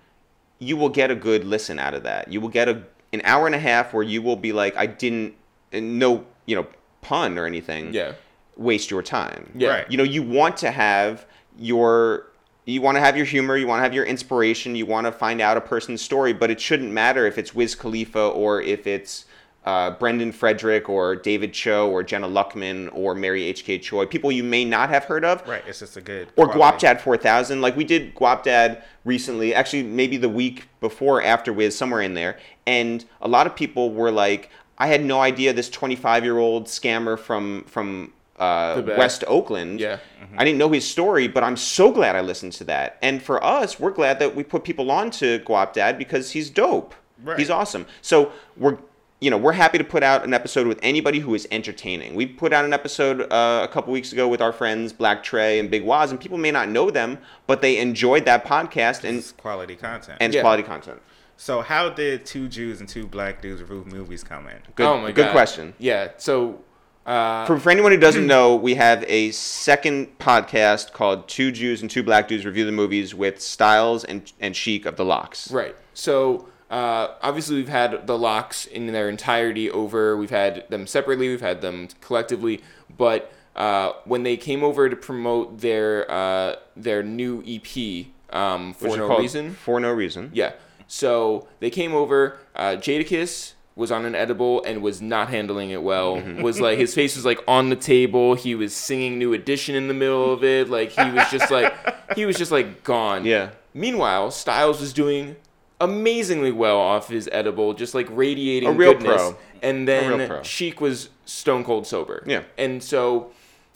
[0.61, 2.31] you will get a good listen out of that.
[2.31, 4.87] You will get a an hour and a half where you will be like, I
[4.87, 5.35] didn't,
[5.73, 6.67] and no, you know,
[7.03, 7.93] pun or anything.
[7.93, 8.13] Yeah.
[8.57, 9.51] Waste your time.
[9.55, 9.69] Yeah.
[9.69, 9.91] Right.
[9.91, 11.27] You know, you want to have
[11.59, 12.27] your
[12.67, 15.13] you want to have your humor, you want to have your inspiration, you want to
[15.13, 18.87] find out a person's story, but it shouldn't matter if it's Wiz Khalifa or if
[18.87, 19.25] it's
[19.65, 23.79] uh, Brendan Frederick or David Cho or Jenna Luckman or Mary H.K.
[23.81, 25.63] Choi, people you may not have heard of, Right.
[25.67, 26.29] It's just a good.
[26.37, 26.87] or quality.
[26.87, 27.61] Guapdad 4000.
[27.61, 32.39] Like we did Guapdad recently, actually maybe the week before after Wiz, somewhere in there.
[32.67, 36.65] And a lot of people were like, I had no idea this 25 year old
[36.67, 39.79] scammer from from uh, West Oakland.
[39.79, 39.99] Yeah.
[40.39, 42.97] I didn't know his story, but I'm so glad I listened to that.
[43.03, 46.95] And for us, we're glad that we put people on to Guapdad because he's dope.
[47.23, 47.39] Right.
[47.39, 47.85] He's awesome.
[48.01, 48.79] So we're
[49.21, 52.15] you know we're happy to put out an episode with anybody who is entertaining.
[52.15, 55.59] We put out an episode uh, a couple weeks ago with our friends Black Trey
[55.59, 59.19] and Big Waz, and people may not know them, but they enjoyed that podcast and
[59.19, 60.19] It's quality content.
[60.21, 60.43] and it's Yeah.
[60.43, 61.01] quality content.
[61.37, 64.57] so, how did two Jews and two black dudes review movies come in?
[64.75, 65.33] Good, oh my good God.
[65.33, 65.75] question.
[65.79, 66.09] Yeah.
[66.17, 66.61] So.
[67.07, 71.81] Uh, For, for anyone who doesn't know, we have a second podcast called Two Jews
[71.81, 75.51] and Two Black Dudes Review the Movies with Styles and, and Sheek of the LOX.
[75.51, 75.75] Right.
[75.95, 80.17] So uh, obviously we've had the LOX in their entirety over.
[80.17, 81.29] We've had them separately.
[81.29, 82.63] We've had them collectively.
[82.97, 88.97] But uh, when they came over to promote their uh, their new EP um, for
[88.97, 90.31] no reason, For No Reason.
[90.33, 90.53] yeah.
[90.87, 92.39] So they came over.
[92.55, 96.17] Uh, Jadakiss was on an edible and was not handling it well.
[96.17, 96.43] Mm-hmm.
[96.43, 98.35] Was like his face was like on the table.
[98.35, 100.69] He was singing New Edition in the middle of it.
[100.69, 101.73] Like he was just like
[102.17, 103.25] he was just like gone.
[103.31, 103.51] Yeah.
[103.73, 105.37] Meanwhile, Styles was doing
[105.81, 109.17] amazingly well off his edible, just like radiating A real goodness.
[109.23, 109.37] pro.
[109.63, 110.43] And then pro.
[110.43, 112.23] Sheek was stone cold sober.
[112.27, 112.43] Yeah.
[112.59, 113.31] And so,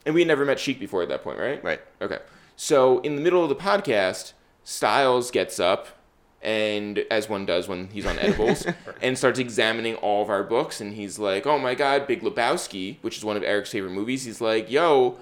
[0.07, 1.63] and we had never met Sheek before at that point, right?
[1.65, 1.81] Right.
[2.01, 2.19] Okay.
[2.57, 5.89] So in the middle of the podcast, Styles gets up
[6.41, 8.67] and as one does when he's on edibles
[9.03, 12.99] and starts examining all of our books and he's like, "Oh my god, Big Lebowski,
[13.01, 15.17] which is one of Eric's favorite movies." He's like, "Yo,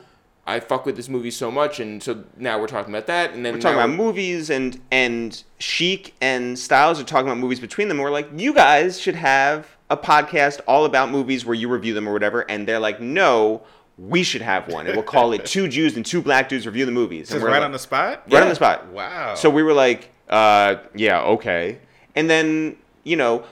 [0.47, 3.45] I fuck with this movie so much." And so now we're talking about that and
[3.45, 7.61] then We're talking now about movies and and Sheek and Styles are talking about movies
[7.61, 7.99] between them.
[7.99, 12.09] We're like, you guys should have a podcast all about movies where you review them
[12.09, 12.41] or whatever.
[12.51, 13.63] And they're like, no,
[13.99, 14.87] we should have one.
[14.87, 17.31] And we'll call it Two Jews and Two Black Dudes Review the Movies.
[17.31, 18.23] And we're right like- on the spot?
[18.31, 18.87] right on the spot.
[18.89, 19.35] Wow.
[19.35, 21.79] So we were like, uh, yeah, okay.
[22.17, 23.45] And then, you know,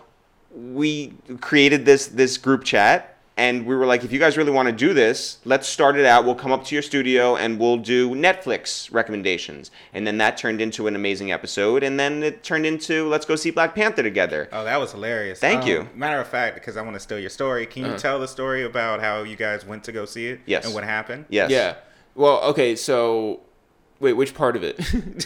[0.53, 3.10] we created this this group chat
[3.40, 6.05] and we were like, if you guys really want to do this, let's start it
[6.05, 6.26] out.
[6.26, 9.70] We'll come up to your studio and we'll do Netflix recommendations.
[9.94, 11.83] And then that turned into an amazing episode.
[11.83, 14.48] And then it turned into let's go see Black Panther together.
[14.53, 15.40] Oh, that was hilarious.
[15.40, 15.88] Thank Um, you.
[15.94, 18.62] Matter of fact, because I want to steal your story, can you tell the story
[18.64, 20.40] about how you guys went to go see it?
[20.44, 20.66] Yes.
[20.66, 21.24] And what happened?
[21.31, 21.50] Yes.
[21.50, 21.76] Yeah.
[22.14, 23.40] Well, okay, so
[24.01, 24.77] wait, which part of it?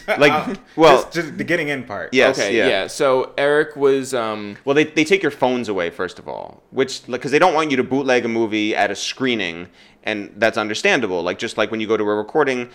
[0.19, 2.13] Like, Uh, well, just, just the getting in part.
[2.13, 2.69] yes, okay, yeah.
[2.69, 2.87] yeah.
[2.89, 7.07] So Eric was um Well, they, they take your phones away first of all, which
[7.07, 9.69] because they don't want you to bootleg a movie at a screening,
[10.03, 11.23] and that's understandable.
[11.23, 12.69] Like just like when you go to a recording,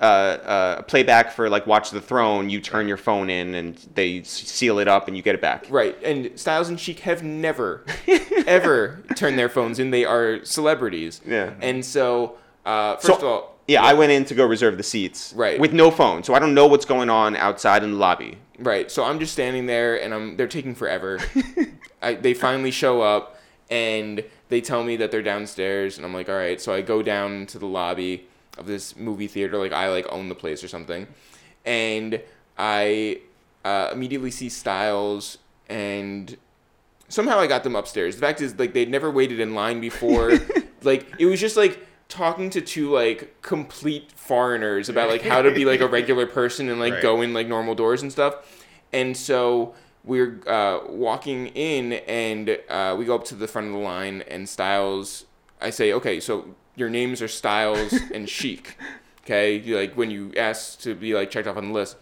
[0.00, 4.22] uh, uh, playback for like Watch the Throne, you turn your phone in and they
[4.24, 5.66] seal it up and you get it back.
[5.70, 7.82] right, and Styles and Sheek have never
[8.46, 9.90] ever turned their phones in.
[9.90, 11.20] They are celebrities.
[11.26, 11.54] Yeah.
[11.60, 14.82] And so uh first So- of all Yeah, I went in to go reserve the
[14.82, 15.32] seats.
[15.34, 15.58] Right.
[15.58, 18.38] With no phone, so I don't know what's going on outside in the lobby.
[18.58, 18.90] Right.
[18.90, 21.18] So I'm just standing there and I'm they're taking forever.
[22.02, 26.28] I, they finally show up and they tell me that they're downstairs and I'm like,
[26.28, 26.60] all right.
[26.60, 28.26] So I go down to the lobby
[28.56, 31.06] of this movie theater, like I like own the place or something,
[31.64, 32.20] and
[32.56, 33.20] I
[33.64, 36.36] uh, immediately see Styles and
[37.08, 38.16] somehow I got them upstairs.
[38.16, 40.32] The fact is, like they'd never waited in line before.
[40.82, 45.50] like it was just like talking to two like complete foreigners about like how to
[45.52, 47.02] be like a regular person and like Right.
[47.02, 48.64] go in like normal doors and stuff.
[48.92, 53.72] And so we're uh, walking in and uh, we go up to the front of
[53.72, 55.24] the line and Styles.
[55.60, 58.76] I say, okay, so your names are Styles and Sheek.
[59.24, 61.96] Okay, You, like when you ask to be like checked off on the list.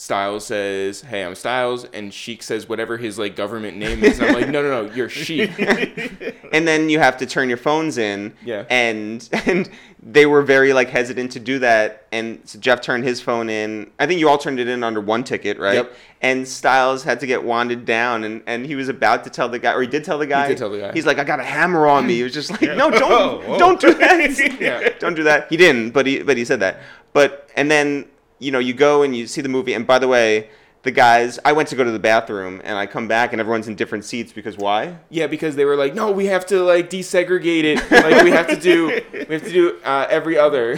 [0.00, 4.20] Styles says, "Hey, I'm Styles," and Sheek says whatever his like government name is.
[4.20, 5.50] And I'm like, "No, no, no, you're Sheek."
[6.52, 8.32] and then you have to turn your phones in.
[8.44, 8.64] Yeah.
[8.70, 9.68] And and
[10.00, 12.06] they were very like hesitant to do that.
[12.12, 13.90] And so Jeff turned his phone in.
[13.98, 15.74] I think you all turned it in under one ticket, right?
[15.74, 15.92] Yep.
[16.22, 19.58] And Styles had to get wanded down, and, and he was about to tell the
[19.58, 20.44] guy, or he did tell the guy.
[20.44, 20.92] He did tell the guy.
[20.92, 22.14] He's like, I got a hammer on me.
[22.14, 23.58] He was just like, No, don't, oh, whoa.
[23.58, 24.58] don't do that.
[24.60, 24.90] Yeah.
[25.00, 25.48] Don't do that.
[25.50, 26.78] He didn't, but he but he said that.
[27.12, 28.06] But and then
[28.38, 30.50] you know you go and you see the movie, and by the way.
[30.84, 31.40] the guys.
[31.44, 34.04] I went to go to the bathroom, and I come back, and everyone's in different
[34.04, 34.96] seats because why?
[35.10, 37.78] Yeah, because they were like, no, we have to like desegregate it.
[37.90, 40.76] Like we have to do, we have to do uh, every other.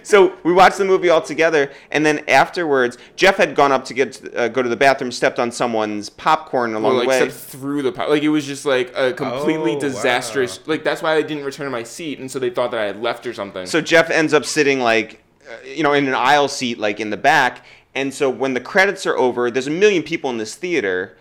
[0.04, 3.94] so we watched the movie all together, and then afterwards, Jeff had gone up to
[3.94, 7.18] get uh, go to the bathroom, stepped on someone's popcorn Or along like the way.
[7.28, 10.58] stepped through the po- like it was just like a completely Oh, disastrous.
[10.60, 10.64] wow.
[10.68, 12.84] Like that's why I didn't return to my seat, and so they thought that I
[12.84, 13.66] had left or something.
[13.66, 15.20] So Jeff ends up sitting like,
[15.64, 17.64] you know, in an aisle seat, like in the back.
[17.94, 21.16] And so when the credits are over, there's a million people in this theater,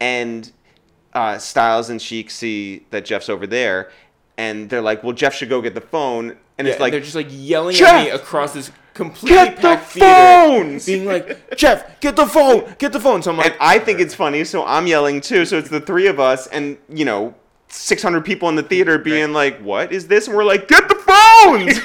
[0.00, 0.50] and
[1.14, 3.90] uh, Styles and Sheek see that Jeff's over there,
[4.36, 7.00] and they're like, "Well, Jeff should go get the phone." And Yeah, it's like, they're
[7.00, 7.94] just like yelling Jeff!
[7.94, 10.86] at me across this completely Get the packed theater, phones!
[10.86, 14.00] being like, "Jeff, get the phone, get the phone." So I'm like, and I think
[14.00, 15.44] it's funny, so I'm yelling too.
[15.46, 17.34] So it's the three of us, and you know,
[17.68, 20.94] 600 people in the theater being like, "What is this?" And we're like, "Get the
[20.96, 21.78] phones!"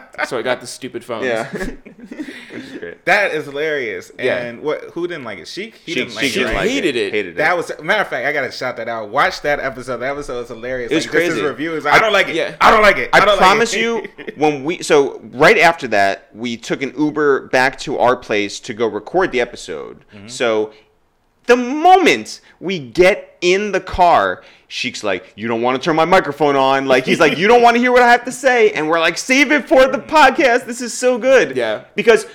[0.27, 1.25] so I got the stupid phones.
[1.25, 3.05] yeah, Which is great.
[3.05, 4.11] That is hilarious.
[4.19, 4.37] Yeah.
[4.37, 4.81] And what?
[4.91, 5.47] Who didn't like it?
[5.47, 5.75] Sheek.
[5.75, 6.39] He Sheek- didn't like Sheek it.
[6.39, 6.61] didn't right?
[6.61, 7.13] like hated it.
[7.13, 7.37] Hated it.
[7.37, 8.25] That was matter of fact.
[8.25, 9.09] I gotta shout that out.
[9.09, 9.97] Watch that episode.
[9.97, 10.91] That episode was hilarious.
[10.91, 11.47] It was like, just his crazy.
[11.47, 11.85] reviews.
[11.85, 12.35] I don't like it.
[12.35, 12.55] yeah.
[12.61, 13.09] I don't like it.
[13.13, 16.93] I, I, don't promise like you, when we so right after that, we took an
[16.97, 20.05] Uber back to our place to go record the episode.
[20.13, 20.27] Mm-hmm.
[20.27, 20.73] So
[21.45, 26.05] the moment we get in the car, Sheek's like, "You don't want to turn my
[26.05, 28.71] microphone on." Like he's like, "You don't want to hear what I have to say,"
[28.71, 30.65] and we're like, "Save it for the podcast.
[30.65, 31.83] This is so good." Yeah.
[31.93, 32.25] because.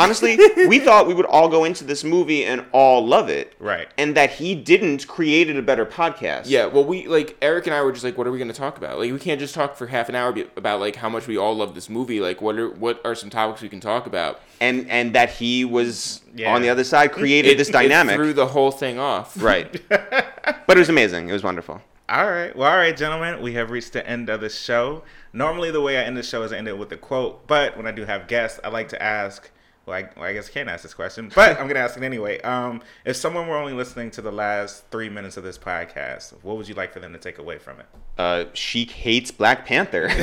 [0.00, 3.54] Honestly, we thought we would all go into this movie and all love it.
[3.58, 3.88] Right.
[3.98, 6.42] And that he didn't created a better podcast.
[6.46, 8.54] Yeah, well, we like Eric and I were just like, what are we going to
[8.56, 9.00] talk about?
[9.00, 11.56] Like, we can't just talk for half an hour about like how much we all
[11.56, 12.20] love this movie.
[12.20, 14.40] Like, what are what are some topics we can talk about?
[14.60, 16.54] And and that he was Yeah.
[16.54, 18.14] on the other side created this It dynamic.
[18.14, 19.34] threw the whole thing off.
[19.42, 19.80] Right.
[20.66, 21.28] but it was amazing.
[21.28, 21.80] It was wonderful.
[22.08, 22.56] All right.
[22.56, 23.42] Well, all right, gentlemen.
[23.42, 25.02] We have reached the end of the show.
[25.32, 27.76] Normally, the way I end the show is I end it with a quote, but
[27.76, 29.50] when I do have guests, I like to ask.
[29.88, 32.02] Well, I, well, I guess I can't ask this question, but I'm gonna ask it
[32.02, 32.40] anyway.
[32.42, 36.58] Um, if someone were only listening to the last three minutes of this podcast, what
[36.58, 37.86] would you like for them to take away from it?
[38.18, 40.08] Uh, Sheek hates Black Panther.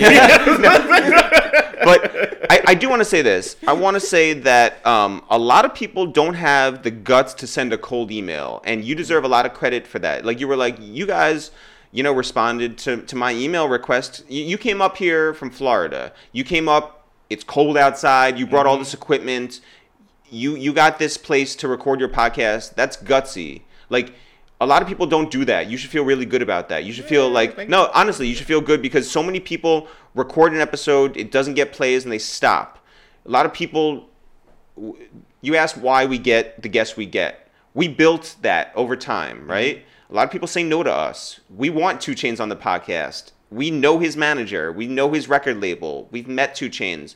[1.83, 3.55] but I, I do want to say this.
[3.67, 7.47] I want to say that um, a lot of people don't have the guts to
[7.47, 10.25] send a cold email, and you deserve a lot of credit for that.
[10.25, 11.49] Like you were like, you guys,
[11.91, 14.25] you know, responded to, to my email request.
[14.29, 16.13] You, you came up here from Florida.
[16.33, 17.04] You came up.
[17.29, 18.37] It's cold outside.
[18.37, 18.83] You brought all mm-hmm.
[18.83, 19.61] this equipment.
[20.29, 22.75] You you got this place to record your podcast.
[22.75, 23.61] That's gutsy.
[23.89, 24.13] Like.
[24.61, 25.69] A lot of people don't do that.
[25.69, 26.85] You should feel really good about that.
[26.85, 30.53] You should feel like no, honestly, you should feel good because so many people record
[30.53, 32.79] an episode, it doesn't get plays, and they stop.
[33.25, 34.07] A lot of people,
[35.41, 37.49] you ask why we get the guests we get.
[37.73, 39.51] We built that over time, mm-hmm.
[39.51, 39.85] right?
[40.09, 41.41] A lot of people say no to us.
[41.53, 43.33] We want 2 Chainz on the podcast.
[43.55, 44.71] We know his manager.
[44.71, 46.07] We know his record label.
[46.11, 47.15] We've met 2 Chainz.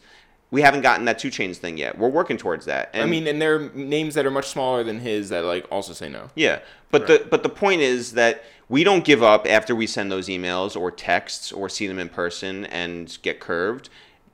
[0.51, 1.97] We haven't gotten that 2 Chainz thing yet.
[1.97, 2.89] We're working towards that.
[2.93, 5.93] I mean, and there are names that are much smaller than his that like also
[5.93, 6.29] say no.
[6.35, 6.59] Yeah,
[6.91, 10.27] but the but the point is that we don't give up after we send those
[10.27, 13.89] emails or texts or see them in person and get curved.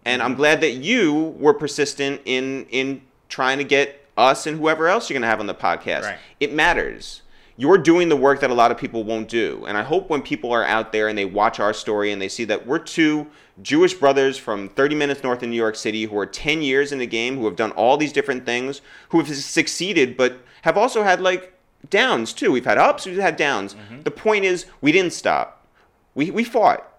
[0.06, 0.38] And I'm mm-hmm.
[0.38, 5.16] glad that you were persistent in in trying to get us and whoever else you're
[5.16, 6.04] gonna have on the podcast.
[6.04, 6.18] Right.
[6.40, 7.24] It matters.
[7.58, 9.66] You're doing the work that a lot of people won't do.
[9.66, 12.28] And I hope when people are out there and they watch our story and they
[12.28, 13.28] see that we're two
[13.62, 17.00] Jewish brothers from 30 minutes north of New York City who are 10 years in
[17.00, 21.04] the game, who have done all these different things, who have succeeded, but have also
[21.04, 21.54] had like
[21.90, 22.52] downs too.
[22.52, 23.74] We've had ups, we've had downs.
[23.74, 24.02] Mm-hmm.
[24.02, 25.66] The point is, we didn't stop.
[26.14, 26.92] We, we fought.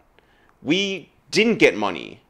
[0.62, 2.23] We didn't get money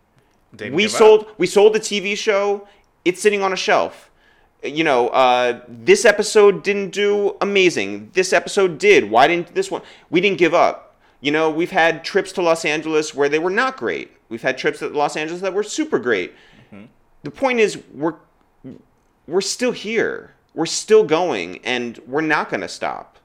[0.55, 0.91] Didn't we up.
[0.91, 2.67] sold we sold the TV show.
[3.05, 4.11] It's sitting on a shelf.
[4.63, 8.11] You know, uh, this episode didn't do amazing.
[8.15, 9.11] This episode did.
[9.11, 9.83] Why didn't this one?
[10.11, 10.97] We didn't give up.
[11.21, 14.13] You know, we've had trips to Los Angeles where they were not great.
[14.29, 16.35] We've had trips to Los Angeles that were super great.
[17.23, 18.15] The point is, we're
[19.27, 20.35] we're still here.
[20.55, 23.19] We're still going, and we're not going to stop.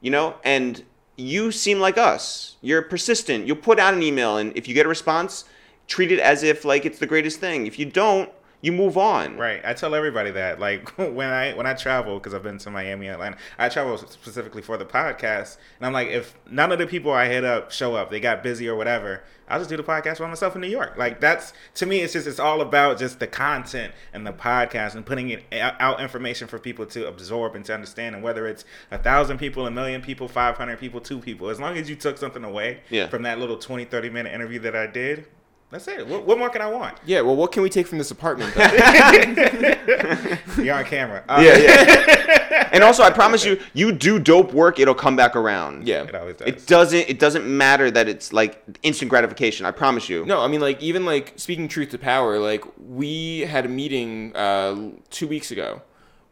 [0.00, 0.84] You know, and
[1.16, 2.56] you seem like us.
[2.62, 3.46] You're persistent.
[3.46, 5.44] You'll put out an email, and if you get a response,
[5.88, 7.66] treat it as if like it's the greatest thing.
[7.66, 9.36] If you don't, you move on.
[9.36, 9.60] Right.
[9.64, 10.58] I tell everybody that.
[10.58, 14.62] Like when I when I travel, because I've been to Miami, Atlanta, I travel specifically
[14.62, 17.94] for the podcast, and I'm like, if none of the people I hit up show
[17.94, 20.68] up, they got busy or whatever, I'll just do the podcast by myself in New
[20.68, 20.96] York.
[20.98, 24.94] Like that's to me, it's just it's all about just the content and the podcast
[24.96, 28.14] and putting it out information for people to absorb and to understand.
[28.16, 31.60] And whether it's a thousand people, a million people, five hundred people, two people, as
[31.60, 33.06] long as you took something away Yeah.
[33.08, 35.26] from that little 20, 30 minute interview that I did.
[35.70, 36.06] That's it.
[36.06, 36.96] What, what more can I want?
[37.04, 38.54] Yeah, well, what can we take from this apartment?
[38.54, 38.62] Though?
[40.62, 41.22] You're on camera.
[41.28, 42.68] Uh, Yeah, yeah.
[42.72, 45.86] and also, I promise you, you do dope work, it'll come back around.
[45.86, 46.04] yeah.
[46.04, 46.48] It always does.
[46.48, 47.10] It doesn't.
[47.10, 49.66] It doesn't matter that it's like instant gratification.
[49.66, 50.24] I promise you.
[50.24, 54.34] No, I mean like even like speaking truth to power, like we had a meeting
[54.34, 55.82] uh, two weeks ago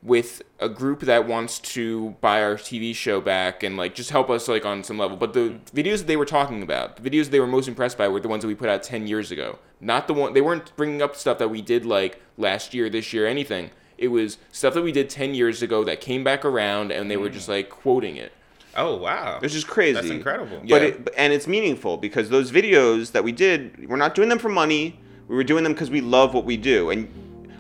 [0.07, 4.31] with a group that wants to buy our TV show back and like just help
[4.31, 5.17] us like on some level.
[5.17, 5.77] But the mm-hmm.
[5.77, 8.29] videos that they were talking about, the videos they were most impressed by were the
[8.29, 9.59] ones that we put out 10 years ago.
[9.81, 13.13] Not the one they weren't bringing up stuff that we did like last year, this
[13.13, 13.71] year, anything.
[13.99, 17.17] It was stuff that we did 10 years ago that came back around and they
[17.17, 17.53] were just mm-hmm.
[17.53, 18.33] like quoting it.
[18.77, 19.41] Oh wow.
[19.41, 19.95] Which is crazy.
[19.95, 20.61] That's incredible.
[20.69, 20.89] But Yeah.
[20.89, 24.51] it, and it's meaningful because those videos that we did, we're not doing them for
[24.51, 25.01] money.
[25.27, 26.91] We were doing them because we love what we do.
[26.91, 27.09] And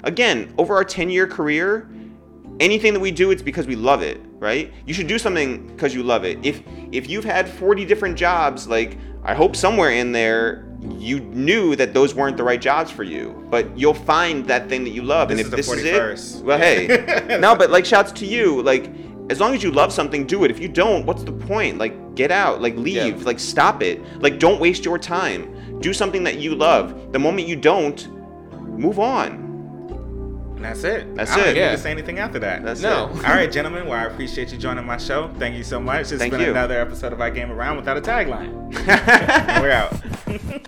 [0.05, 1.88] again, over our 10 year career,
[2.61, 4.72] anything that we do, it's because we love it, right?
[4.86, 6.38] You should do something because you love it.
[6.44, 10.66] If if you've had 40 different jobs, like I hope somewhere in there
[10.98, 14.84] you knew that those weren't the right jobs for you, but you'll find that thing
[14.84, 15.28] that you love.
[15.28, 16.12] This and if the this 41st.
[16.12, 18.90] is it, well, hey, no, but like shouts to you, like.
[19.28, 20.52] As long as you love something, do it.
[20.52, 21.78] If you don't, what's the point?
[21.78, 22.62] Like, get out.
[22.62, 23.18] Like, leave.
[23.18, 23.24] Yeah.
[23.24, 24.00] Like, stop it.
[24.22, 25.80] Like, don't waste your time.
[25.80, 27.11] Do something that you love.
[27.11, 28.09] The moment you don't,
[28.78, 29.45] move on.
[30.57, 31.14] And that's it.
[31.14, 31.50] That's I don't it.
[31.50, 31.72] even Yeah.
[31.72, 32.64] to say anything after that.
[32.64, 33.11] That's No.
[33.14, 33.16] it.
[33.26, 33.86] All right, gentlemen.
[33.86, 35.30] Well, I appreciate you joining my show.
[35.38, 36.11] Thank you so much.
[36.12, 36.50] It's Thank been you.
[36.50, 38.52] another episode of I Game Around without a tagline.
[39.61, 39.92] We're out.